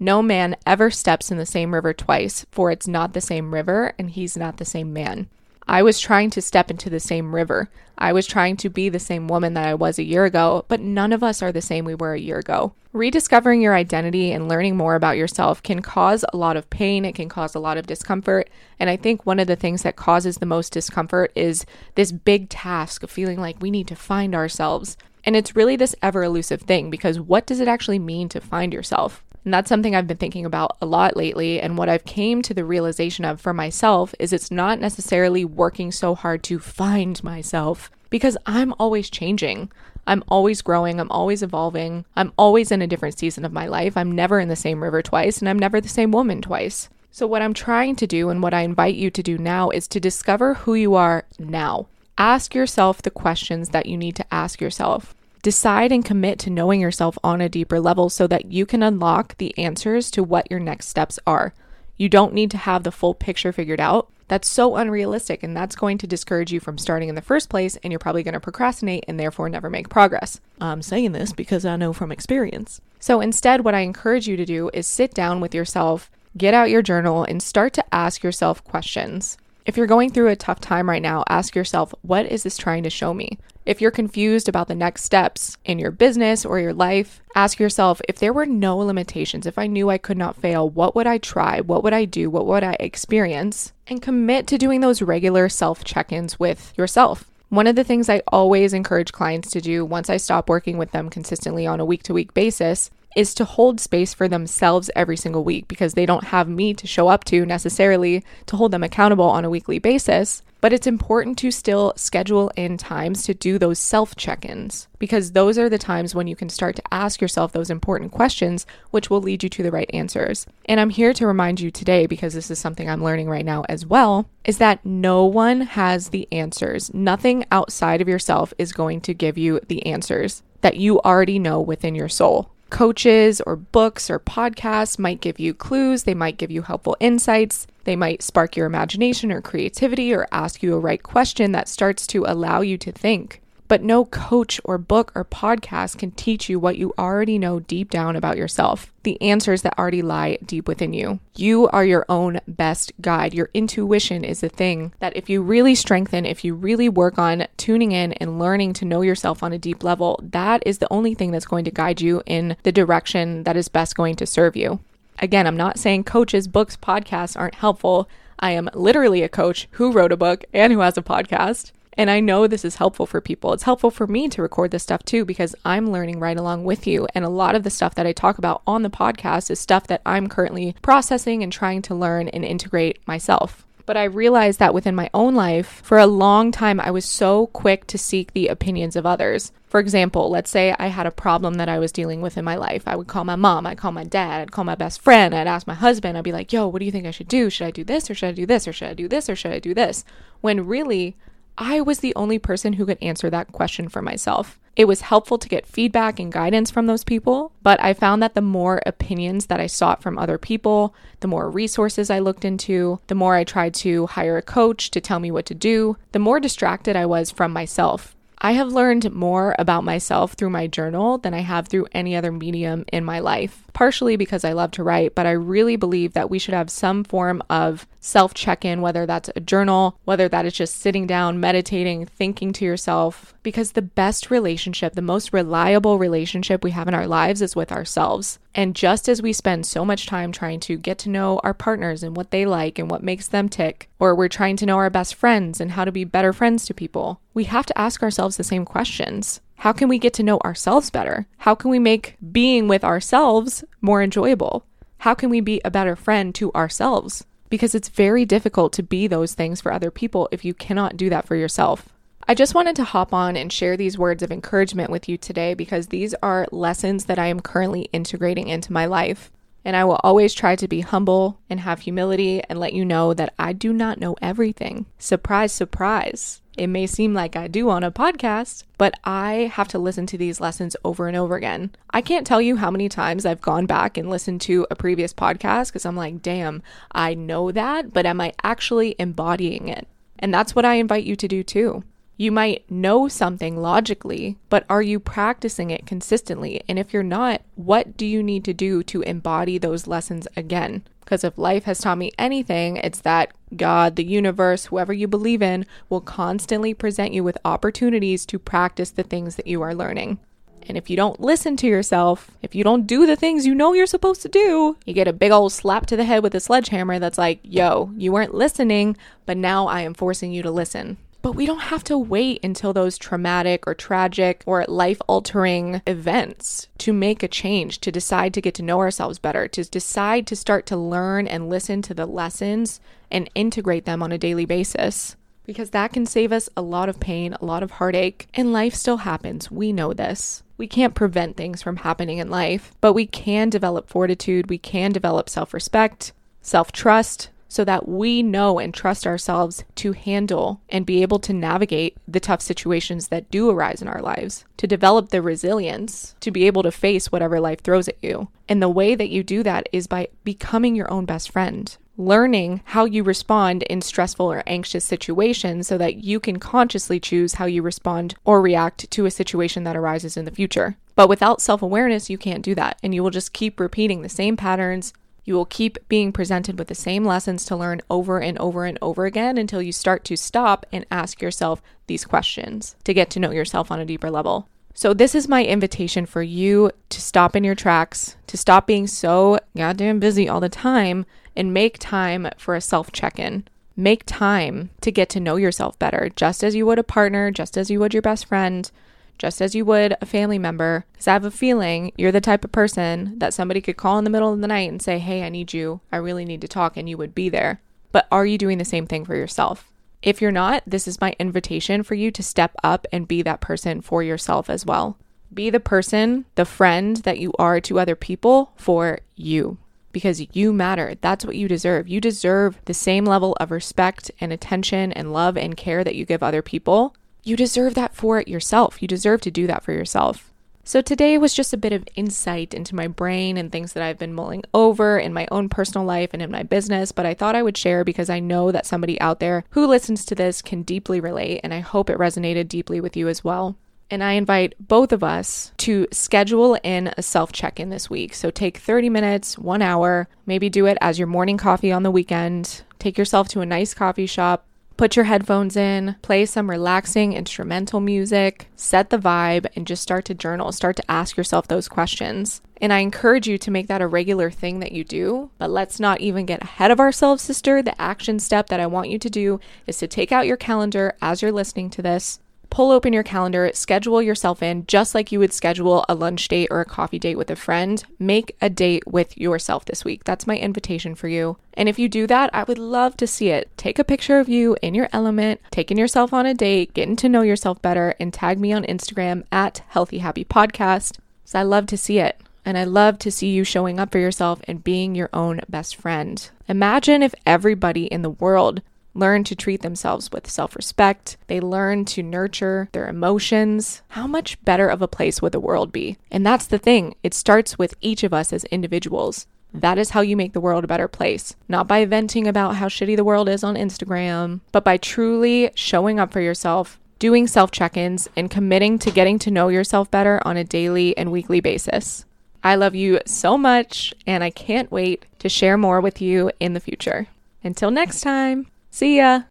no 0.00 0.20
man 0.20 0.56
ever 0.66 0.90
steps 0.90 1.30
in 1.30 1.38
the 1.38 1.46
same 1.46 1.72
river 1.72 1.94
twice, 1.94 2.44
for 2.50 2.72
it's 2.72 2.88
not 2.88 3.12
the 3.12 3.20
same 3.20 3.54
river 3.54 3.94
and 4.00 4.10
he's 4.10 4.36
not 4.36 4.56
the 4.56 4.64
same 4.64 4.92
man. 4.92 5.28
I 5.68 5.82
was 5.82 6.00
trying 6.00 6.30
to 6.30 6.42
step 6.42 6.70
into 6.70 6.90
the 6.90 7.00
same 7.00 7.34
river. 7.34 7.70
I 7.96 8.12
was 8.12 8.26
trying 8.26 8.56
to 8.58 8.68
be 8.68 8.88
the 8.88 8.98
same 8.98 9.28
woman 9.28 9.54
that 9.54 9.66
I 9.66 9.74
was 9.74 9.98
a 9.98 10.04
year 10.04 10.24
ago, 10.24 10.64
but 10.68 10.80
none 10.80 11.12
of 11.12 11.22
us 11.22 11.42
are 11.42 11.52
the 11.52 11.62
same 11.62 11.84
we 11.84 11.94
were 11.94 12.14
a 12.14 12.20
year 12.20 12.38
ago. 12.38 12.72
Rediscovering 12.92 13.62
your 13.62 13.74
identity 13.74 14.32
and 14.32 14.48
learning 14.48 14.76
more 14.76 14.96
about 14.96 15.16
yourself 15.16 15.62
can 15.62 15.80
cause 15.80 16.24
a 16.32 16.36
lot 16.36 16.56
of 16.56 16.68
pain, 16.68 17.04
it 17.04 17.14
can 17.14 17.28
cause 17.28 17.54
a 17.54 17.60
lot 17.60 17.78
of 17.78 17.86
discomfort. 17.86 18.50
And 18.78 18.90
I 18.90 18.96
think 18.96 19.24
one 19.24 19.38
of 19.38 19.46
the 19.46 19.56
things 19.56 19.82
that 19.82 19.96
causes 19.96 20.38
the 20.38 20.46
most 20.46 20.72
discomfort 20.72 21.32
is 21.34 21.64
this 21.94 22.12
big 22.12 22.48
task 22.48 23.02
of 23.02 23.10
feeling 23.10 23.40
like 23.40 23.62
we 23.62 23.70
need 23.70 23.86
to 23.88 23.96
find 23.96 24.34
ourselves. 24.34 24.96
And 25.24 25.36
it's 25.36 25.56
really 25.56 25.76
this 25.76 25.94
ever 26.02 26.24
elusive 26.24 26.62
thing 26.62 26.90
because 26.90 27.20
what 27.20 27.46
does 27.46 27.60
it 27.60 27.68
actually 27.68 27.98
mean 27.98 28.28
to 28.30 28.40
find 28.40 28.74
yourself? 28.74 29.22
And 29.44 29.52
that's 29.52 29.68
something 29.68 29.94
I've 29.94 30.06
been 30.06 30.18
thinking 30.18 30.44
about 30.44 30.76
a 30.80 30.86
lot 30.86 31.16
lately. 31.16 31.60
And 31.60 31.76
what 31.76 31.88
I've 31.88 32.04
came 32.04 32.42
to 32.42 32.54
the 32.54 32.64
realization 32.64 33.24
of 33.24 33.40
for 33.40 33.52
myself 33.52 34.14
is 34.18 34.32
it's 34.32 34.50
not 34.50 34.80
necessarily 34.80 35.44
working 35.44 35.90
so 35.90 36.14
hard 36.14 36.42
to 36.44 36.58
find 36.58 37.22
myself 37.24 37.90
because 38.10 38.36
I'm 38.46 38.74
always 38.78 39.10
changing. 39.10 39.70
I'm 40.06 40.22
always 40.28 40.62
growing. 40.62 41.00
I'm 41.00 41.10
always 41.10 41.42
evolving. 41.42 42.04
I'm 42.16 42.32
always 42.36 42.70
in 42.70 42.82
a 42.82 42.86
different 42.86 43.18
season 43.18 43.44
of 43.44 43.52
my 43.52 43.66
life. 43.66 43.96
I'm 43.96 44.12
never 44.12 44.40
in 44.40 44.48
the 44.48 44.56
same 44.56 44.82
river 44.82 45.02
twice, 45.02 45.38
and 45.38 45.48
I'm 45.48 45.58
never 45.58 45.80
the 45.80 45.88
same 45.88 46.10
woman 46.12 46.42
twice. 46.42 46.88
So, 47.10 47.26
what 47.26 47.42
I'm 47.42 47.54
trying 47.54 47.96
to 47.96 48.06
do 48.06 48.30
and 48.30 48.42
what 48.42 48.54
I 48.54 48.62
invite 48.62 48.94
you 48.94 49.10
to 49.10 49.22
do 49.22 49.38
now 49.38 49.70
is 49.70 49.86
to 49.88 50.00
discover 50.00 50.54
who 50.54 50.74
you 50.74 50.94
are 50.94 51.24
now. 51.38 51.86
Ask 52.18 52.54
yourself 52.54 53.02
the 53.02 53.10
questions 53.10 53.70
that 53.70 53.86
you 53.86 53.96
need 53.96 54.16
to 54.16 54.34
ask 54.34 54.60
yourself. 54.60 55.14
Decide 55.42 55.90
and 55.90 56.04
commit 56.04 56.38
to 56.40 56.50
knowing 56.50 56.80
yourself 56.80 57.18
on 57.24 57.40
a 57.40 57.48
deeper 57.48 57.80
level 57.80 58.08
so 58.08 58.28
that 58.28 58.52
you 58.52 58.64
can 58.64 58.80
unlock 58.80 59.36
the 59.38 59.56
answers 59.58 60.08
to 60.12 60.22
what 60.22 60.48
your 60.48 60.60
next 60.60 60.86
steps 60.86 61.18
are. 61.26 61.52
You 61.96 62.08
don't 62.08 62.32
need 62.32 62.52
to 62.52 62.58
have 62.58 62.84
the 62.84 62.92
full 62.92 63.12
picture 63.12 63.52
figured 63.52 63.80
out. 63.80 64.08
That's 64.28 64.48
so 64.48 64.76
unrealistic, 64.76 65.42
and 65.42 65.56
that's 65.56 65.74
going 65.74 65.98
to 65.98 66.06
discourage 66.06 66.52
you 66.52 66.60
from 66.60 66.78
starting 66.78 67.08
in 67.08 67.16
the 67.16 67.20
first 67.20 67.48
place, 67.48 67.76
and 67.82 67.90
you're 67.92 67.98
probably 67.98 68.22
going 68.22 68.34
to 68.34 68.40
procrastinate 68.40 69.04
and 69.08 69.18
therefore 69.18 69.48
never 69.48 69.68
make 69.68 69.88
progress. 69.88 70.40
I'm 70.60 70.80
saying 70.80 71.10
this 71.10 71.32
because 71.32 71.64
I 71.64 71.74
know 71.74 71.92
from 71.92 72.12
experience. 72.12 72.80
So 73.00 73.20
instead, 73.20 73.64
what 73.64 73.74
I 73.74 73.80
encourage 73.80 74.28
you 74.28 74.36
to 74.36 74.46
do 74.46 74.70
is 74.72 74.86
sit 74.86 75.12
down 75.12 75.40
with 75.40 75.56
yourself, 75.56 76.08
get 76.36 76.54
out 76.54 76.70
your 76.70 76.82
journal, 76.82 77.24
and 77.24 77.42
start 77.42 77.72
to 77.72 77.84
ask 77.92 78.22
yourself 78.22 78.62
questions. 78.62 79.38
If 79.64 79.76
you're 79.76 79.86
going 79.86 80.10
through 80.10 80.28
a 80.28 80.36
tough 80.36 80.58
time 80.58 80.90
right 80.90 81.02
now, 81.02 81.22
ask 81.28 81.54
yourself, 81.54 81.94
what 82.02 82.26
is 82.26 82.42
this 82.42 82.56
trying 82.56 82.82
to 82.82 82.90
show 82.90 83.14
me? 83.14 83.38
If 83.64 83.80
you're 83.80 83.92
confused 83.92 84.48
about 84.48 84.66
the 84.66 84.74
next 84.74 85.04
steps 85.04 85.56
in 85.64 85.78
your 85.78 85.92
business 85.92 86.44
or 86.44 86.58
your 86.58 86.72
life, 86.72 87.22
ask 87.36 87.60
yourself 87.60 88.00
if 88.08 88.18
there 88.18 88.32
were 88.32 88.44
no 88.44 88.76
limitations, 88.76 89.46
if 89.46 89.58
I 89.58 89.68
knew 89.68 89.88
I 89.88 89.98
could 89.98 90.18
not 90.18 90.34
fail, 90.34 90.68
what 90.68 90.96
would 90.96 91.06
I 91.06 91.18
try? 91.18 91.60
What 91.60 91.84
would 91.84 91.92
I 91.92 92.06
do? 92.06 92.28
What 92.28 92.46
would 92.46 92.64
I 92.64 92.76
experience? 92.80 93.72
And 93.86 94.02
commit 94.02 94.48
to 94.48 94.58
doing 94.58 94.80
those 94.80 95.00
regular 95.00 95.48
self 95.48 95.84
check 95.84 96.10
ins 96.10 96.40
with 96.40 96.72
yourself. 96.76 97.30
One 97.48 97.68
of 97.68 97.76
the 97.76 97.84
things 97.84 98.08
I 98.08 98.22
always 98.28 98.72
encourage 98.72 99.12
clients 99.12 99.50
to 99.50 99.60
do 99.60 99.84
once 99.84 100.10
I 100.10 100.16
stop 100.16 100.48
working 100.48 100.76
with 100.76 100.90
them 100.90 101.08
consistently 101.08 101.68
on 101.68 101.78
a 101.78 101.84
week 101.84 102.02
to 102.04 102.14
week 102.14 102.34
basis 102.34 102.90
is 103.16 103.34
to 103.34 103.44
hold 103.44 103.80
space 103.80 104.14
for 104.14 104.28
themselves 104.28 104.90
every 104.96 105.16
single 105.16 105.44
week 105.44 105.68
because 105.68 105.94
they 105.94 106.06
don't 106.06 106.24
have 106.24 106.48
me 106.48 106.74
to 106.74 106.86
show 106.86 107.08
up 107.08 107.24
to 107.24 107.44
necessarily 107.46 108.24
to 108.46 108.56
hold 108.56 108.72
them 108.72 108.82
accountable 108.82 109.24
on 109.24 109.44
a 109.44 109.50
weekly 109.50 109.78
basis. 109.78 110.42
But 110.60 110.72
it's 110.72 110.86
important 110.86 111.38
to 111.38 111.50
still 111.50 111.92
schedule 111.96 112.52
in 112.56 112.76
times 112.76 113.24
to 113.24 113.34
do 113.34 113.58
those 113.58 113.80
self 113.80 114.14
check 114.14 114.44
ins 114.44 114.86
because 115.00 115.32
those 115.32 115.58
are 115.58 115.68
the 115.68 115.76
times 115.76 116.14
when 116.14 116.28
you 116.28 116.36
can 116.36 116.48
start 116.48 116.76
to 116.76 116.82
ask 116.92 117.20
yourself 117.20 117.50
those 117.50 117.68
important 117.68 118.12
questions, 118.12 118.64
which 118.92 119.10
will 119.10 119.20
lead 119.20 119.42
you 119.42 119.48
to 119.48 119.64
the 119.64 119.72
right 119.72 119.90
answers. 119.92 120.46
And 120.66 120.78
I'm 120.78 120.90
here 120.90 121.12
to 121.14 121.26
remind 121.26 121.60
you 121.60 121.72
today, 121.72 122.06
because 122.06 122.34
this 122.34 122.48
is 122.48 122.60
something 122.60 122.88
I'm 122.88 123.02
learning 123.02 123.28
right 123.28 123.44
now 123.44 123.64
as 123.68 123.84
well, 123.84 124.28
is 124.44 124.58
that 124.58 124.86
no 124.86 125.24
one 125.24 125.62
has 125.62 126.10
the 126.10 126.28
answers. 126.30 126.94
Nothing 126.94 127.44
outside 127.50 128.00
of 128.00 128.08
yourself 128.08 128.54
is 128.56 128.72
going 128.72 129.00
to 129.00 129.14
give 129.14 129.36
you 129.36 129.58
the 129.66 129.84
answers 129.84 130.44
that 130.60 130.76
you 130.76 131.00
already 131.00 131.40
know 131.40 131.60
within 131.60 131.96
your 131.96 132.08
soul 132.08 132.51
coaches 132.72 133.42
or 133.42 133.54
books 133.54 134.08
or 134.08 134.18
podcasts 134.18 134.98
might 134.98 135.20
give 135.20 135.38
you 135.38 135.52
clues, 135.52 136.04
they 136.04 136.14
might 136.14 136.38
give 136.38 136.50
you 136.50 136.62
helpful 136.62 136.96
insights, 136.98 137.66
they 137.84 137.94
might 137.94 138.22
spark 138.22 138.56
your 138.56 138.66
imagination 138.66 139.30
or 139.30 139.42
creativity 139.42 140.12
or 140.12 140.26
ask 140.32 140.62
you 140.62 140.74
a 140.74 140.80
right 140.80 141.02
question 141.02 141.52
that 141.52 141.68
starts 141.68 142.06
to 142.06 142.24
allow 142.26 142.62
you 142.62 142.78
to 142.78 142.90
think. 142.90 143.42
But 143.72 143.82
no 143.82 144.04
coach 144.04 144.60
or 144.64 144.76
book 144.76 145.12
or 145.14 145.24
podcast 145.24 145.96
can 145.96 146.10
teach 146.10 146.50
you 146.50 146.60
what 146.60 146.76
you 146.76 146.92
already 146.98 147.38
know 147.38 147.58
deep 147.58 147.88
down 147.88 148.16
about 148.16 148.36
yourself, 148.36 148.92
the 149.02 149.18
answers 149.22 149.62
that 149.62 149.78
already 149.78 150.02
lie 150.02 150.36
deep 150.44 150.68
within 150.68 150.92
you. 150.92 151.20
You 151.34 151.68
are 151.68 151.82
your 151.82 152.04
own 152.06 152.40
best 152.46 152.92
guide. 153.00 153.32
Your 153.32 153.48
intuition 153.54 154.24
is 154.24 154.42
the 154.42 154.50
thing 154.50 154.92
that, 154.98 155.16
if 155.16 155.30
you 155.30 155.40
really 155.40 155.74
strengthen, 155.74 156.26
if 156.26 156.44
you 156.44 156.54
really 156.54 156.90
work 156.90 157.18
on 157.18 157.46
tuning 157.56 157.92
in 157.92 158.12
and 158.12 158.38
learning 158.38 158.74
to 158.74 158.84
know 158.84 159.00
yourself 159.00 159.42
on 159.42 159.54
a 159.54 159.58
deep 159.58 159.82
level, 159.82 160.20
that 160.22 160.62
is 160.66 160.76
the 160.76 160.92
only 160.92 161.14
thing 161.14 161.30
that's 161.30 161.46
going 161.46 161.64
to 161.64 161.70
guide 161.70 162.02
you 162.02 162.22
in 162.26 162.58
the 162.64 162.72
direction 162.72 163.44
that 163.44 163.56
is 163.56 163.68
best 163.68 163.96
going 163.96 164.16
to 164.16 164.26
serve 164.26 164.54
you. 164.54 164.80
Again, 165.20 165.46
I'm 165.46 165.56
not 165.56 165.78
saying 165.78 166.04
coaches, 166.04 166.46
books, 166.46 166.76
podcasts 166.76 167.38
aren't 167.38 167.54
helpful. 167.54 168.06
I 168.38 168.50
am 168.50 168.68
literally 168.74 169.22
a 169.22 169.30
coach 169.30 169.66
who 169.70 169.92
wrote 169.92 170.12
a 170.12 170.16
book 170.18 170.44
and 170.52 170.74
who 170.74 170.80
has 170.80 170.98
a 170.98 171.02
podcast. 171.02 171.72
And 171.94 172.10
I 172.10 172.20
know 172.20 172.46
this 172.46 172.64
is 172.64 172.76
helpful 172.76 173.06
for 173.06 173.20
people. 173.20 173.52
It's 173.52 173.64
helpful 173.64 173.90
for 173.90 174.06
me 174.06 174.28
to 174.28 174.42
record 174.42 174.70
this 174.70 174.82
stuff 174.82 175.02
too 175.04 175.24
because 175.24 175.54
I'm 175.64 175.90
learning 175.90 176.20
right 176.20 176.36
along 176.36 176.64
with 176.64 176.86
you. 176.86 177.06
And 177.14 177.24
a 177.24 177.28
lot 177.28 177.54
of 177.54 177.64
the 177.64 177.70
stuff 177.70 177.94
that 177.96 178.06
I 178.06 178.12
talk 178.12 178.38
about 178.38 178.62
on 178.66 178.82
the 178.82 178.90
podcast 178.90 179.50
is 179.50 179.60
stuff 179.60 179.86
that 179.88 180.00
I'm 180.06 180.28
currently 180.28 180.74
processing 180.82 181.42
and 181.42 181.52
trying 181.52 181.82
to 181.82 181.94
learn 181.94 182.28
and 182.28 182.44
integrate 182.44 183.06
myself. 183.06 183.66
But 183.84 183.96
I 183.96 184.04
realized 184.04 184.58
that 184.60 184.74
within 184.74 184.94
my 184.94 185.10
own 185.12 185.34
life, 185.34 185.80
for 185.84 185.98
a 185.98 186.06
long 186.06 186.52
time, 186.52 186.78
I 186.80 186.90
was 186.90 187.04
so 187.04 187.48
quick 187.48 187.86
to 187.88 187.98
seek 187.98 188.32
the 188.32 188.48
opinions 188.48 188.96
of 188.96 189.04
others. 189.04 189.52
For 189.66 189.80
example, 189.80 190.30
let's 190.30 190.50
say 190.50 190.74
I 190.78 190.86
had 190.86 191.06
a 191.06 191.10
problem 191.10 191.54
that 191.54 191.68
I 191.68 191.78
was 191.78 191.92
dealing 191.92 192.20
with 192.20 192.38
in 192.38 192.44
my 192.44 192.54
life. 192.54 192.84
I 192.86 192.94
would 192.94 193.08
call 193.08 193.24
my 193.24 193.36
mom, 193.36 193.66
I'd 193.66 193.78
call 193.78 193.92
my 193.92 194.04
dad, 194.04 194.40
I'd 194.40 194.52
call 194.52 194.64
my 194.64 194.74
best 194.74 195.00
friend, 195.00 195.34
I'd 195.34 195.46
ask 195.46 195.66
my 195.66 195.74
husband, 195.74 196.16
I'd 196.16 196.24
be 196.24 196.32
like, 196.32 196.52
yo, 196.52 196.68
what 196.68 196.78
do 196.78 196.84
you 196.84 196.92
think 196.92 197.06
I 197.06 197.10
should 197.10 197.28
do? 197.28 197.50
Should 197.50 197.66
I 197.66 197.70
do 197.70 197.82
this 197.82 198.08
or 198.08 198.14
should 198.14 198.28
I 198.28 198.32
do 198.32 198.46
this 198.46 198.68
or 198.68 198.72
should 198.72 198.88
I 198.88 198.94
do 198.94 199.08
this 199.08 199.28
or 199.28 199.34
should 199.34 199.52
I 199.52 199.58
do 199.58 199.74
this? 199.74 200.04
When 200.42 200.66
really, 200.66 201.16
I 201.58 201.80
was 201.80 202.00
the 202.00 202.14
only 202.16 202.38
person 202.38 202.74
who 202.74 202.86
could 202.86 203.02
answer 203.02 203.28
that 203.30 203.52
question 203.52 203.88
for 203.88 204.02
myself. 204.02 204.58
It 204.74 204.86
was 204.86 205.02
helpful 205.02 205.36
to 205.36 205.48
get 205.48 205.66
feedback 205.66 206.18
and 206.18 206.32
guidance 206.32 206.70
from 206.70 206.86
those 206.86 207.04
people, 207.04 207.52
but 207.62 207.82
I 207.82 207.92
found 207.92 208.22
that 208.22 208.34
the 208.34 208.40
more 208.40 208.80
opinions 208.86 209.46
that 209.46 209.60
I 209.60 209.66
sought 209.66 210.02
from 210.02 210.18
other 210.18 210.38
people, 210.38 210.94
the 211.20 211.28
more 211.28 211.50
resources 211.50 212.08
I 212.08 212.20
looked 212.20 212.44
into, 212.44 212.98
the 213.08 213.14
more 213.14 213.34
I 213.34 213.44
tried 213.44 213.74
to 213.74 214.06
hire 214.06 214.38
a 214.38 214.42
coach 214.42 214.90
to 214.92 215.00
tell 215.00 215.20
me 215.20 215.30
what 215.30 215.44
to 215.46 215.54
do, 215.54 215.98
the 216.12 216.18
more 216.18 216.40
distracted 216.40 216.96
I 216.96 217.04
was 217.04 217.30
from 217.30 217.52
myself. 217.52 218.16
I 218.44 218.52
have 218.52 218.72
learned 218.72 219.12
more 219.12 219.54
about 219.56 219.84
myself 219.84 220.32
through 220.32 220.50
my 220.50 220.66
journal 220.66 221.16
than 221.16 221.32
I 221.32 221.42
have 221.42 221.68
through 221.68 221.86
any 221.92 222.16
other 222.16 222.32
medium 222.32 222.84
in 222.92 223.04
my 223.04 223.20
life, 223.20 223.62
partially 223.72 224.16
because 224.16 224.42
I 224.42 224.52
love 224.52 224.72
to 224.72 224.82
write, 224.82 225.14
but 225.14 225.26
I 225.26 225.30
really 225.30 225.76
believe 225.76 226.14
that 226.14 226.28
we 226.28 226.40
should 226.40 226.52
have 226.52 226.68
some 226.68 227.04
form 227.04 227.40
of 227.48 227.86
self 228.00 228.34
check 228.34 228.64
in, 228.64 228.80
whether 228.80 229.06
that's 229.06 229.30
a 229.36 229.40
journal, 229.40 229.96
whether 230.06 230.28
that 230.28 230.44
is 230.44 230.54
just 230.54 230.80
sitting 230.80 231.06
down, 231.06 231.38
meditating, 231.38 232.06
thinking 232.06 232.52
to 232.54 232.64
yourself, 232.64 233.32
because 233.44 233.72
the 233.72 233.80
best 233.80 234.28
relationship, 234.28 234.94
the 234.94 235.02
most 235.02 235.32
reliable 235.32 236.00
relationship 236.00 236.64
we 236.64 236.72
have 236.72 236.88
in 236.88 236.94
our 236.94 237.06
lives 237.06 237.42
is 237.42 237.54
with 237.54 237.70
ourselves. 237.70 238.40
And 238.54 238.76
just 238.76 239.08
as 239.08 239.22
we 239.22 239.32
spend 239.32 239.64
so 239.64 239.84
much 239.84 240.06
time 240.06 240.30
trying 240.30 240.60
to 240.60 240.76
get 240.76 240.98
to 240.98 241.08
know 241.08 241.40
our 241.42 241.54
partners 241.54 242.02
and 242.02 242.16
what 242.16 242.30
they 242.30 242.44
like 242.44 242.78
and 242.78 242.90
what 242.90 243.02
makes 243.02 243.26
them 243.28 243.48
tick, 243.48 243.88
or 243.98 244.14
we're 244.14 244.28
trying 244.28 244.56
to 244.58 244.66
know 244.66 244.76
our 244.76 244.90
best 244.90 245.14
friends 245.14 245.60
and 245.60 245.72
how 245.72 245.84
to 245.84 245.92
be 245.92 246.04
better 246.04 246.32
friends 246.32 246.66
to 246.66 246.74
people, 246.74 247.20
we 247.32 247.44
have 247.44 247.66
to 247.66 247.78
ask 247.78 248.02
ourselves 248.02 248.36
the 248.36 248.44
same 248.44 248.64
questions. 248.64 249.40
How 249.56 249.72
can 249.72 249.88
we 249.88 249.98
get 249.98 250.12
to 250.14 250.22
know 250.22 250.38
ourselves 250.38 250.90
better? 250.90 251.26
How 251.38 251.54
can 251.54 251.70
we 251.70 251.78
make 251.78 252.16
being 252.32 252.68
with 252.68 252.84
ourselves 252.84 253.64
more 253.80 254.02
enjoyable? 254.02 254.66
How 254.98 255.14
can 255.14 255.30
we 255.30 255.40
be 255.40 255.60
a 255.64 255.70
better 255.70 255.96
friend 255.96 256.34
to 256.34 256.52
ourselves? 256.52 257.24
Because 257.48 257.74
it's 257.74 257.88
very 257.88 258.24
difficult 258.24 258.72
to 258.74 258.82
be 258.82 259.06
those 259.06 259.34
things 259.34 259.60
for 259.60 259.72
other 259.72 259.90
people 259.90 260.28
if 260.30 260.44
you 260.44 260.52
cannot 260.52 260.96
do 260.96 261.08
that 261.10 261.26
for 261.26 261.36
yourself. 261.36 261.91
I 262.28 262.34
just 262.34 262.54
wanted 262.54 262.76
to 262.76 262.84
hop 262.84 263.12
on 263.12 263.36
and 263.36 263.52
share 263.52 263.76
these 263.76 263.98
words 263.98 264.22
of 264.22 264.30
encouragement 264.30 264.90
with 264.90 265.08
you 265.08 265.18
today 265.18 265.54
because 265.54 265.88
these 265.88 266.14
are 266.22 266.46
lessons 266.52 267.06
that 267.06 267.18
I 267.18 267.26
am 267.26 267.40
currently 267.40 267.82
integrating 267.92 268.48
into 268.48 268.72
my 268.72 268.86
life. 268.86 269.32
And 269.64 269.76
I 269.76 269.84
will 269.84 270.00
always 270.02 270.32
try 270.32 270.56
to 270.56 270.68
be 270.68 270.80
humble 270.80 271.40
and 271.50 271.60
have 271.60 271.80
humility 271.80 272.42
and 272.48 272.58
let 272.58 272.72
you 272.72 272.84
know 272.84 273.12
that 273.14 273.32
I 273.38 273.52
do 273.52 273.72
not 273.72 274.00
know 274.00 274.16
everything. 274.22 274.86
Surprise, 274.98 275.52
surprise. 275.52 276.40
It 276.56 276.66
may 276.66 276.86
seem 276.86 277.14
like 277.14 277.34
I 277.34 277.48
do 277.48 277.70
on 277.70 277.82
a 277.82 277.90
podcast, 277.90 278.64
but 278.76 278.94
I 279.04 279.50
have 279.54 279.68
to 279.68 279.78
listen 279.78 280.06
to 280.06 280.18
these 280.18 280.40
lessons 280.40 280.76
over 280.84 281.08
and 281.08 281.16
over 281.16 281.36
again. 281.36 281.70
I 281.90 282.02
can't 282.02 282.26
tell 282.26 282.42
you 282.42 282.56
how 282.56 282.70
many 282.70 282.88
times 282.88 283.24
I've 283.24 283.40
gone 283.40 283.66
back 283.66 283.96
and 283.96 284.10
listened 284.10 284.40
to 284.42 284.66
a 284.70 284.76
previous 284.76 285.14
podcast 285.14 285.68
because 285.68 285.86
I'm 285.86 285.96
like, 285.96 286.22
damn, 286.22 286.62
I 286.92 287.14
know 287.14 287.52
that, 287.52 287.92
but 287.92 288.04
am 288.04 288.20
I 288.20 288.34
actually 288.42 288.96
embodying 288.98 289.68
it? 289.68 289.88
And 290.18 290.32
that's 290.32 290.54
what 290.54 290.64
I 290.64 290.74
invite 290.74 291.04
you 291.04 291.16
to 291.16 291.28
do 291.28 291.42
too. 291.42 291.84
You 292.22 292.30
might 292.30 292.70
know 292.70 293.08
something 293.08 293.60
logically, 293.60 294.36
but 294.48 294.64
are 294.70 294.80
you 294.80 295.00
practicing 295.00 295.72
it 295.72 295.86
consistently? 295.86 296.62
And 296.68 296.78
if 296.78 296.92
you're 296.92 297.02
not, 297.02 297.42
what 297.56 297.96
do 297.96 298.06
you 298.06 298.22
need 298.22 298.44
to 298.44 298.54
do 298.54 298.84
to 298.84 299.02
embody 299.02 299.58
those 299.58 299.88
lessons 299.88 300.28
again? 300.36 300.84
Because 301.00 301.24
if 301.24 301.36
life 301.36 301.64
has 301.64 301.80
taught 301.80 301.98
me 301.98 302.12
anything, 302.16 302.76
it's 302.76 303.00
that 303.00 303.32
God, 303.56 303.96
the 303.96 304.04
universe, 304.04 304.66
whoever 304.66 304.92
you 304.92 305.08
believe 305.08 305.42
in, 305.42 305.66
will 305.88 306.00
constantly 306.00 306.74
present 306.74 307.12
you 307.12 307.24
with 307.24 307.36
opportunities 307.44 308.24
to 308.26 308.38
practice 308.38 308.92
the 308.92 309.02
things 309.02 309.34
that 309.34 309.48
you 309.48 309.60
are 309.60 309.74
learning. 309.74 310.20
And 310.68 310.76
if 310.76 310.88
you 310.88 310.96
don't 310.96 311.18
listen 311.18 311.56
to 311.56 311.66
yourself, 311.66 312.30
if 312.40 312.54
you 312.54 312.62
don't 312.62 312.86
do 312.86 313.04
the 313.04 313.16
things 313.16 313.46
you 313.46 313.54
know 313.56 313.72
you're 313.72 313.84
supposed 313.84 314.22
to 314.22 314.28
do, 314.28 314.76
you 314.86 314.94
get 314.94 315.08
a 315.08 315.12
big 315.12 315.32
old 315.32 315.52
slap 315.52 315.86
to 315.86 315.96
the 315.96 316.04
head 316.04 316.22
with 316.22 316.36
a 316.36 316.40
sledgehammer 316.40 317.00
that's 317.00 317.18
like, 317.18 317.40
yo, 317.42 317.90
you 317.96 318.12
weren't 318.12 318.32
listening, 318.32 318.96
but 319.26 319.36
now 319.36 319.66
I 319.66 319.80
am 319.80 319.92
forcing 319.92 320.30
you 320.30 320.42
to 320.42 320.52
listen. 320.52 320.98
But 321.22 321.36
we 321.36 321.46
don't 321.46 321.60
have 321.60 321.84
to 321.84 321.96
wait 321.96 322.40
until 322.42 322.72
those 322.72 322.98
traumatic 322.98 323.64
or 323.64 323.74
tragic 323.74 324.42
or 324.44 324.64
life 324.66 325.00
altering 325.06 325.80
events 325.86 326.66
to 326.78 326.92
make 326.92 327.22
a 327.22 327.28
change, 327.28 327.80
to 327.80 327.92
decide 327.92 328.34
to 328.34 328.40
get 328.40 328.54
to 328.54 328.62
know 328.62 328.80
ourselves 328.80 329.20
better, 329.20 329.46
to 329.46 329.62
decide 329.62 330.26
to 330.26 330.36
start 330.36 330.66
to 330.66 330.76
learn 330.76 331.28
and 331.28 331.48
listen 331.48 331.80
to 331.82 331.94
the 331.94 332.06
lessons 332.06 332.80
and 333.08 333.30
integrate 333.36 333.84
them 333.84 334.02
on 334.02 334.10
a 334.10 334.18
daily 334.18 334.44
basis. 334.44 335.14
Because 335.44 335.70
that 335.70 335.92
can 335.92 336.06
save 336.06 336.32
us 336.32 336.48
a 336.56 336.62
lot 336.62 336.88
of 336.88 336.98
pain, 336.98 337.34
a 337.34 337.44
lot 337.44 337.62
of 337.62 337.72
heartache, 337.72 338.26
and 338.34 338.52
life 338.52 338.74
still 338.74 338.98
happens. 338.98 339.50
We 339.50 339.72
know 339.72 339.92
this. 339.92 340.42
We 340.56 340.66
can't 340.66 340.94
prevent 340.94 341.36
things 341.36 341.62
from 341.62 341.76
happening 341.76 342.18
in 342.18 342.30
life, 342.30 342.72
but 342.80 342.94
we 342.94 343.06
can 343.06 343.48
develop 343.48 343.88
fortitude, 343.88 344.50
we 344.50 344.58
can 344.58 344.92
develop 344.92 345.28
self 345.28 345.54
respect, 345.54 346.12
self 346.40 346.72
trust, 346.72 347.30
so 347.52 347.66
that 347.66 347.86
we 347.86 348.22
know 348.22 348.58
and 348.58 348.72
trust 348.72 349.06
ourselves 349.06 349.62
to 349.74 349.92
handle 349.92 350.62
and 350.70 350.86
be 350.86 351.02
able 351.02 351.18
to 351.18 351.34
navigate 351.34 351.98
the 352.08 352.18
tough 352.18 352.40
situations 352.40 353.08
that 353.08 353.30
do 353.30 353.50
arise 353.50 353.82
in 353.82 353.88
our 353.88 354.00
lives, 354.00 354.46
to 354.56 354.66
develop 354.66 355.10
the 355.10 355.20
resilience 355.20 356.14
to 356.20 356.30
be 356.30 356.46
able 356.46 356.62
to 356.62 356.72
face 356.72 357.12
whatever 357.12 357.38
life 357.40 357.60
throws 357.60 357.88
at 357.88 358.02
you. 358.02 358.28
And 358.48 358.62
the 358.62 358.70
way 358.70 358.94
that 358.94 359.10
you 359.10 359.22
do 359.22 359.42
that 359.42 359.68
is 359.70 359.86
by 359.86 360.08
becoming 360.24 360.74
your 360.74 360.90
own 360.90 361.04
best 361.04 361.30
friend. 361.30 361.76
Learning 361.98 362.62
how 362.64 362.86
you 362.86 363.02
respond 363.02 363.64
in 363.64 363.82
stressful 363.82 364.32
or 364.32 364.42
anxious 364.46 364.82
situations 364.82 365.68
so 365.68 365.76
that 365.76 365.96
you 365.96 366.20
can 366.20 366.38
consciously 366.38 366.98
choose 366.98 367.34
how 367.34 367.44
you 367.44 367.60
respond 367.60 368.14
or 368.24 368.40
react 368.40 368.90
to 368.92 369.04
a 369.04 369.10
situation 369.10 369.64
that 369.64 369.76
arises 369.76 370.16
in 370.16 370.24
the 370.24 370.30
future. 370.30 370.78
But 370.94 371.10
without 371.10 371.42
self 371.42 371.60
awareness, 371.60 372.08
you 372.08 372.16
can't 372.16 372.42
do 372.42 372.54
that. 372.54 372.78
And 372.82 372.94
you 372.94 373.02
will 373.02 373.10
just 373.10 373.34
keep 373.34 373.60
repeating 373.60 374.00
the 374.00 374.08
same 374.08 374.38
patterns, 374.38 374.94
you 375.24 375.34
will 375.34 375.46
keep 375.46 375.78
being 375.88 376.12
presented 376.12 376.58
with 376.58 376.68
the 376.68 376.74
same 376.74 377.04
lessons 377.04 377.44
to 377.44 377.56
learn 377.56 377.80
over 377.88 378.20
and 378.20 378.38
over 378.38 378.64
and 378.64 378.78
over 378.82 379.04
again 379.04 379.38
until 379.38 379.62
you 379.62 379.72
start 379.72 380.04
to 380.04 380.16
stop 380.16 380.66
and 380.72 380.86
ask 380.90 381.22
yourself 381.22 381.62
these 381.86 382.04
questions 382.04 382.76
to 382.84 382.94
get 382.94 383.10
to 383.10 383.20
know 383.20 383.30
yourself 383.30 383.70
on 383.70 383.80
a 383.80 383.84
deeper 383.84 384.10
level. 384.10 384.48
So, 384.74 384.94
this 384.94 385.14
is 385.14 385.28
my 385.28 385.44
invitation 385.44 386.06
for 386.06 386.22
you 386.22 386.70
to 386.88 387.00
stop 387.00 387.36
in 387.36 387.44
your 387.44 387.54
tracks, 387.54 388.16
to 388.26 388.38
stop 388.38 388.66
being 388.66 388.86
so 388.86 389.38
goddamn 389.54 390.00
busy 390.00 390.28
all 390.28 390.40
the 390.40 390.48
time, 390.48 391.04
and 391.36 391.52
make 391.52 391.78
time 391.78 392.28
for 392.38 392.54
a 392.54 392.60
self 392.60 392.90
check 392.90 393.18
in. 393.18 393.44
Make 393.76 394.04
time 394.06 394.70
to 394.80 394.90
get 394.90 395.08
to 395.10 395.20
know 395.20 395.36
yourself 395.36 395.78
better, 395.78 396.10
just 396.16 396.42
as 396.42 396.54
you 396.54 396.64
would 396.66 396.78
a 396.78 396.82
partner, 396.82 397.30
just 397.30 397.58
as 397.58 397.70
you 397.70 397.80
would 397.80 397.92
your 397.92 398.02
best 398.02 398.26
friend, 398.26 398.70
just 399.18 399.40
as 399.40 399.54
you 399.54 399.64
would 399.64 399.96
a 400.00 400.06
family 400.06 400.38
member. 400.38 400.84
Because 400.92 401.08
I 401.08 401.12
have 401.12 401.24
a 401.24 401.30
feeling 401.30 401.92
you're 401.96 402.12
the 402.12 402.20
type 402.20 402.44
of 402.44 402.52
person 402.52 403.18
that 403.18 403.34
somebody 403.34 403.60
could 403.60 403.76
call 403.76 403.98
in 403.98 404.04
the 404.04 404.10
middle 404.10 404.32
of 404.32 404.40
the 404.40 404.46
night 404.46 404.68
and 404.68 404.82
say, 404.82 404.98
Hey, 404.98 405.22
I 405.22 405.28
need 405.28 405.52
you. 405.52 405.80
I 405.90 405.96
really 405.96 406.24
need 406.24 406.40
to 406.40 406.48
talk. 406.48 406.76
And 406.76 406.88
you 406.88 406.96
would 406.98 407.14
be 407.14 407.28
there. 407.28 407.60
But 407.92 408.08
are 408.10 408.26
you 408.26 408.38
doing 408.38 408.58
the 408.58 408.64
same 408.64 408.86
thing 408.86 409.04
for 409.04 409.16
yourself? 409.16 409.70
If 410.02 410.20
you're 410.20 410.32
not, 410.32 410.64
this 410.66 410.88
is 410.88 411.00
my 411.00 411.14
invitation 411.18 411.82
for 411.82 411.94
you 411.94 412.10
to 412.10 412.22
step 412.22 412.56
up 412.64 412.86
and 412.92 413.06
be 413.06 413.22
that 413.22 413.40
person 413.40 413.80
for 413.80 414.02
yourself 414.02 414.50
as 414.50 414.66
well. 414.66 414.98
Be 415.32 415.48
the 415.48 415.60
person, 415.60 416.24
the 416.34 416.44
friend 416.44 416.96
that 416.98 417.18
you 417.18 417.32
are 417.38 417.60
to 417.60 417.78
other 417.78 417.94
people 417.94 418.52
for 418.56 419.00
you 419.14 419.58
because 419.92 420.26
you 420.34 420.52
matter. 420.52 420.94
That's 421.00 421.24
what 421.24 421.36
you 421.36 421.46
deserve. 421.46 421.88
You 421.88 422.00
deserve 422.00 422.58
the 422.64 422.74
same 422.74 423.04
level 423.04 423.36
of 423.38 423.50
respect 423.50 424.10
and 424.20 424.32
attention 424.32 424.92
and 424.92 425.12
love 425.12 425.36
and 425.36 425.56
care 425.56 425.84
that 425.84 425.94
you 425.94 426.04
give 426.04 426.22
other 426.22 426.42
people. 426.42 426.96
You 427.24 427.36
deserve 427.36 427.74
that 427.74 427.94
for 427.94 428.18
it 428.18 428.26
yourself. 428.26 428.82
You 428.82 428.88
deserve 428.88 429.20
to 429.22 429.30
do 429.30 429.46
that 429.46 429.62
for 429.62 429.72
yourself. 429.72 430.32
So, 430.64 430.80
today 430.80 431.18
was 431.18 431.34
just 431.34 431.52
a 431.52 431.56
bit 431.56 431.72
of 431.72 431.86
insight 431.96 432.54
into 432.54 432.76
my 432.76 432.86
brain 432.86 433.36
and 433.36 433.50
things 433.50 433.72
that 433.72 433.82
I've 433.82 433.98
been 433.98 434.14
mulling 434.14 434.44
over 434.54 434.96
in 434.96 435.12
my 435.12 435.26
own 435.30 435.48
personal 435.48 435.84
life 435.84 436.10
and 436.12 436.22
in 436.22 436.30
my 436.30 436.44
business, 436.44 436.92
but 436.92 437.04
I 437.04 437.14
thought 437.14 437.34
I 437.34 437.42
would 437.42 437.56
share 437.56 437.82
because 437.82 438.08
I 438.08 438.20
know 438.20 438.52
that 438.52 438.66
somebody 438.66 439.00
out 439.00 439.18
there 439.18 439.44
who 439.50 439.66
listens 439.66 440.04
to 440.04 440.14
this 440.14 440.40
can 440.40 440.62
deeply 440.62 441.00
relate, 441.00 441.40
and 441.42 441.52
I 441.52 441.58
hope 441.60 441.90
it 441.90 441.98
resonated 441.98 442.46
deeply 442.46 442.80
with 442.80 442.96
you 442.96 443.08
as 443.08 443.24
well. 443.24 443.56
And 443.90 444.04
I 444.04 444.12
invite 444.12 444.54
both 444.60 444.92
of 444.92 445.02
us 445.02 445.52
to 445.58 445.88
schedule 445.90 446.56
in 446.62 446.92
a 446.96 447.02
self 447.02 447.32
check 447.32 447.58
in 447.58 447.70
this 447.70 447.90
week. 447.90 448.14
So, 448.14 448.30
take 448.30 448.58
30 448.58 448.88
minutes, 448.88 449.36
one 449.36 449.62
hour, 449.62 450.08
maybe 450.26 450.48
do 450.48 450.66
it 450.66 450.78
as 450.80 450.96
your 450.96 451.08
morning 451.08 451.38
coffee 451.38 451.72
on 451.72 451.82
the 451.82 451.90
weekend. 451.90 452.62
Take 452.78 452.96
yourself 452.96 453.26
to 453.28 453.40
a 453.40 453.46
nice 453.46 453.74
coffee 453.74 454.06
shop, 454.06 454.46
Put 454.76 454.96
your 454.96 455.04
headphones 455.04 455.56
in, 455.56 455.96
play 456.02 456.26
some 456.26 456.50
relaxing 456.50 457.12
instrumental 457.12 457.80
music, 457.80 458.48
set 458.56 458.90
the 458.90 458.98
vibe, 458.98 459.46
and 459.54 459.66
just 459.66 459.82
start 459.82 460.04
to 460.06 460.14
journal. 460.14 460.50
Start 460.52 460.76
to 460.76 460.90
ask 460.90 461.16
yourself 461.16 461.46
those 461.46 461.68
questions. 461.68 462.40
And 462.60 462.72
I 462.72 462.78
encourage 462.78 463.26
you 463.26 463.38
to 463.38 463.50
make 463.50 463.66
that 463.66 463.82
a 463.82 463.86
regular 463.86 464.30
thing 464.30 464.60
that 464.60 464.72
you 464.72 464.84
do. 464.84 465.30
But 465.36 465.50
let's 465.50 465.80
not 465.80 466.00
even 466.00 466.26
get 466.26 466.42
ahead 466.42 466.70
of 466.70 466.80
ourselves, 466.80 467.22
sister. 467.22 467.60
The 467.60 467.80
action 467.80 468.18
step 468.18 468.48
that 468.48 468.60
I 468.60 468.66
want 468.66 468.88
you 468.88 468.98
to 468.98 469.10
do 469.10 469.40
is 469.66 469.78
to 469.78 469.86
take 469.86 470.12
out 470.12 470.26
your 470.26 470.36
calendar 470.36 470.94
as 471.02 471.22
you're 471.22 471.32
listening 471.32 471.70
to 471.70 471.82
this 471.82 472.20
pull 472.52 472.70
open 472.70 472.92
your 472.92 473.02
calendar, 473.02 473.50
schedule 473.54 474.02
yourself 474.02 474.42
in 474.42 474.66
just 474.66 474.94
like 474.94 475.10
you 475.10 475.18
would 475.18 475.32
schedule 475.32 475.86
a 475.88 475.94
lunch 475.94 476.28
date 476.28 476.48
or 476.50 476.60
a 476.60 476.66
coffee 476.66 476.98
date 476.98 477.16
with 477.16 477.30
a 477.30 477.34
friend. 477.34 477.82
Make 477.98 478.36
a 478.42 478.50
date 478.50 478.86
with 478.86 479.16
yourself 479.16 479.64
this 479.64 479.86
week. 479.86 480.04
That's 480.04 480.26
my 480.26 480.36
invitation 480.36 480.94
for 480.94 481.08
you. 481.08 481.38
And 481.54 481.66
if 481.66 481.78
you 481.78 481.88
do 481.88 482.06
that, 482.08 482.28
I 482.34 482.42
would 482.42 482.58
love 482.58 482.94
to 482.98 483.06
see 483.06 483.30
it. 483.30 483.50
Take 483.56 483.78
a 483.78 483.84
picture 483.84 484.18
of 484.18 484.28
you 484.28 484.54
in 484.60 484.74
your 484.74 484.90
element, 484.92 485.40
taking 485.50 485.78
yourself 485.78 486.12
on 486.12 486.26
a 486.26 486.34
date, 486.34 486.74
getting 486.74 486.94
to 486.96 487.08
know 487.08 487.22
yourself 487.22 487.62
better, 487.62 487.94
and 487.98 488.12
tag 488.12 488.38
me 488.38 488.52
on 488.52 488.64
Instagram 488.64 489.24
at 489.32 489.62
Healthy 489.68 489.98
Happy 489.98 490.22
Podcast. 490.24 490.98
So 491.24 491.38
I 491.38 491.44
love 491.44 491.64
to 491.68 491.78
see 491.78 492.00
it. 492.00 492.20
And 492.44 492.58
I 492.58 492.64
love 492.64 492.98
to 492.98 493.10
see 493.10 493.30
you 493.30 493.44
showing 493.44 493.80
up 493.80 493.92
for 493.92 493.98
yourself 493.98 494.42
and 494.44 494.62
being 494.62 494.94
your 494.94 495.08
own 495.14 495.40
best 495.48 495.76
friend. 495.76 496.28
Imagine 496.48 497.02
if 497.02 497.14
everybody 497.24 497.86
in 497.86 498.02
the 498.02 498.10
world 498.10 498.60
learn 498.94 499.24
to 499.24 499.36
treat 499.36 499.62
themselves 499.62 500.10
with 500.12 500.30
self 500.30 500.56
respect, 500.56 501.16
they 501.26 501.40
learn 501.40 501.84
to 501.86 502.02
nurture 502.02 502.68
their 502.72 502.88
emotions, 502.88 503.82
how 503.88 504.06
much 504.06 504.42
better 504.44 504.68
of 504.68 504.82
a 504.82 504.88
place 504.88 505.22
would 505.22 505.32
the 505.32 505.40
world 505.40 505.72
be? 505.72 505.96
And 506.10 506.24
that's 506.26 506.46
the 506.46 506.58
thing, 506.58 506.94
it 507.02 507.14
starts 507.14 507.58
with 507.58 507.74
each 507.80 508.02
of 508.02 508.12
us 508.12 508.32
as 508.32 508.44
individuals. 508.44 509.26
That 509.54 509.78
is 509.78 509.90
how 509.90 510.00
you 510.00 510.16
make 510.16 510.32
the 510.32 510.40
world 510.40 510.64
a 510.64 510.68
better 510.68 510.88
place. 510.88 511.34
Not 511.48 511.68
by 511.68 511.84
venting 511.84 512.26
about 512.26 512.56
how 512.56 512.68
shitty 512.68 512.96
the 512.96 513.04
world 513.04 513.28
is 513.28 513.44
on 513.44 513.54
Instagram, 513.54 514.40
but 514.50 514.64
by 514.64 514.78
truly 514.78 515.50
showing 515.54 516.00
up 516.00 516.10
for 516.10 516.20
yourself, 516.20 516.80
doing 516.98 517.26
self 517.26 517.50
check 517.50 517.76
ins, 517.76 518.08
and 518.16 518.30
committing 518.30 518.78
to 518.78 518.90
getting 518.90 519.18
to 519.20 519.30
know 519.30 519.48
yourself 519.48 519.90
better 519.90 520.20
on 520.24 520.36
a 520.36 520.44
daily 520.44 520.96
and 520.96 521.12
weekly 521.12 521.40
basis. 521.40 522.04
I 522.44 522.56
love 522.56 522.74
you 522.74 523.00
so 523.06 523.38
much, 523.38 523.94
and 524.06 524.24
I 524.24 524.30
can't 524.30 524.72
wait 524.72 525.06
to 525.20 525.28
share 525.28 525.56
more 525.56 525.80
with 525.80 526.00
you 526.00 526.32
in 526.40 526.54
the 526.54 526.60
future. 526.60 527.06
Until 527.44 527.70
next 527.70 528.00
time. 528.00 528.51
See 528.72 528.96
ya! 528.96 529.24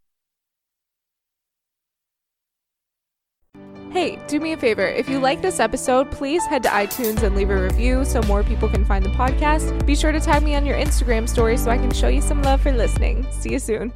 Hey, 3.91 4.19
do 4.27 4.39
me 4.39 4.53
a 4.53 4.57
favor. 4.57 4.88
If 4.88 5.10
you 5.10 5.19
like 5.19 5.41
this 5.41 5.60
episode, 5.60 6.12
please 6.12 6.45
head 6.45 6.62
to 6.63 6.69
iTunes 6.69 7.24
and 7.24 7.36
leave 7.36 7.50
a 7.50 7.60
review 7.62 8.05
so 8.05 8.21
more 8.21 8.43
people 8.43 8.69
can 8.69 8.86
find 8.86 9.03
the 9.03 9.10
podcast. 9.10 9.86
Be 9.86 9.95
sure 9.95 10.12
to 10.12 10.19
tag 10.19 10.43
me 10.43 10.53
on 10.53 10.65
your 10.65 10.77
Instagram 10.77 11.27
story 11.27 11.57
so 11.57 11.71
I 11.71 11.77
can 11.77 11.91
show 11.91 12.07
you 12.07 12.21
some 12.21 12.43
love 12.43 12.62
for 12.62 12.71
listening. 12.71 13.25
See 13.31 13.51
you 13.51 13.60
soon. 13.60 13.91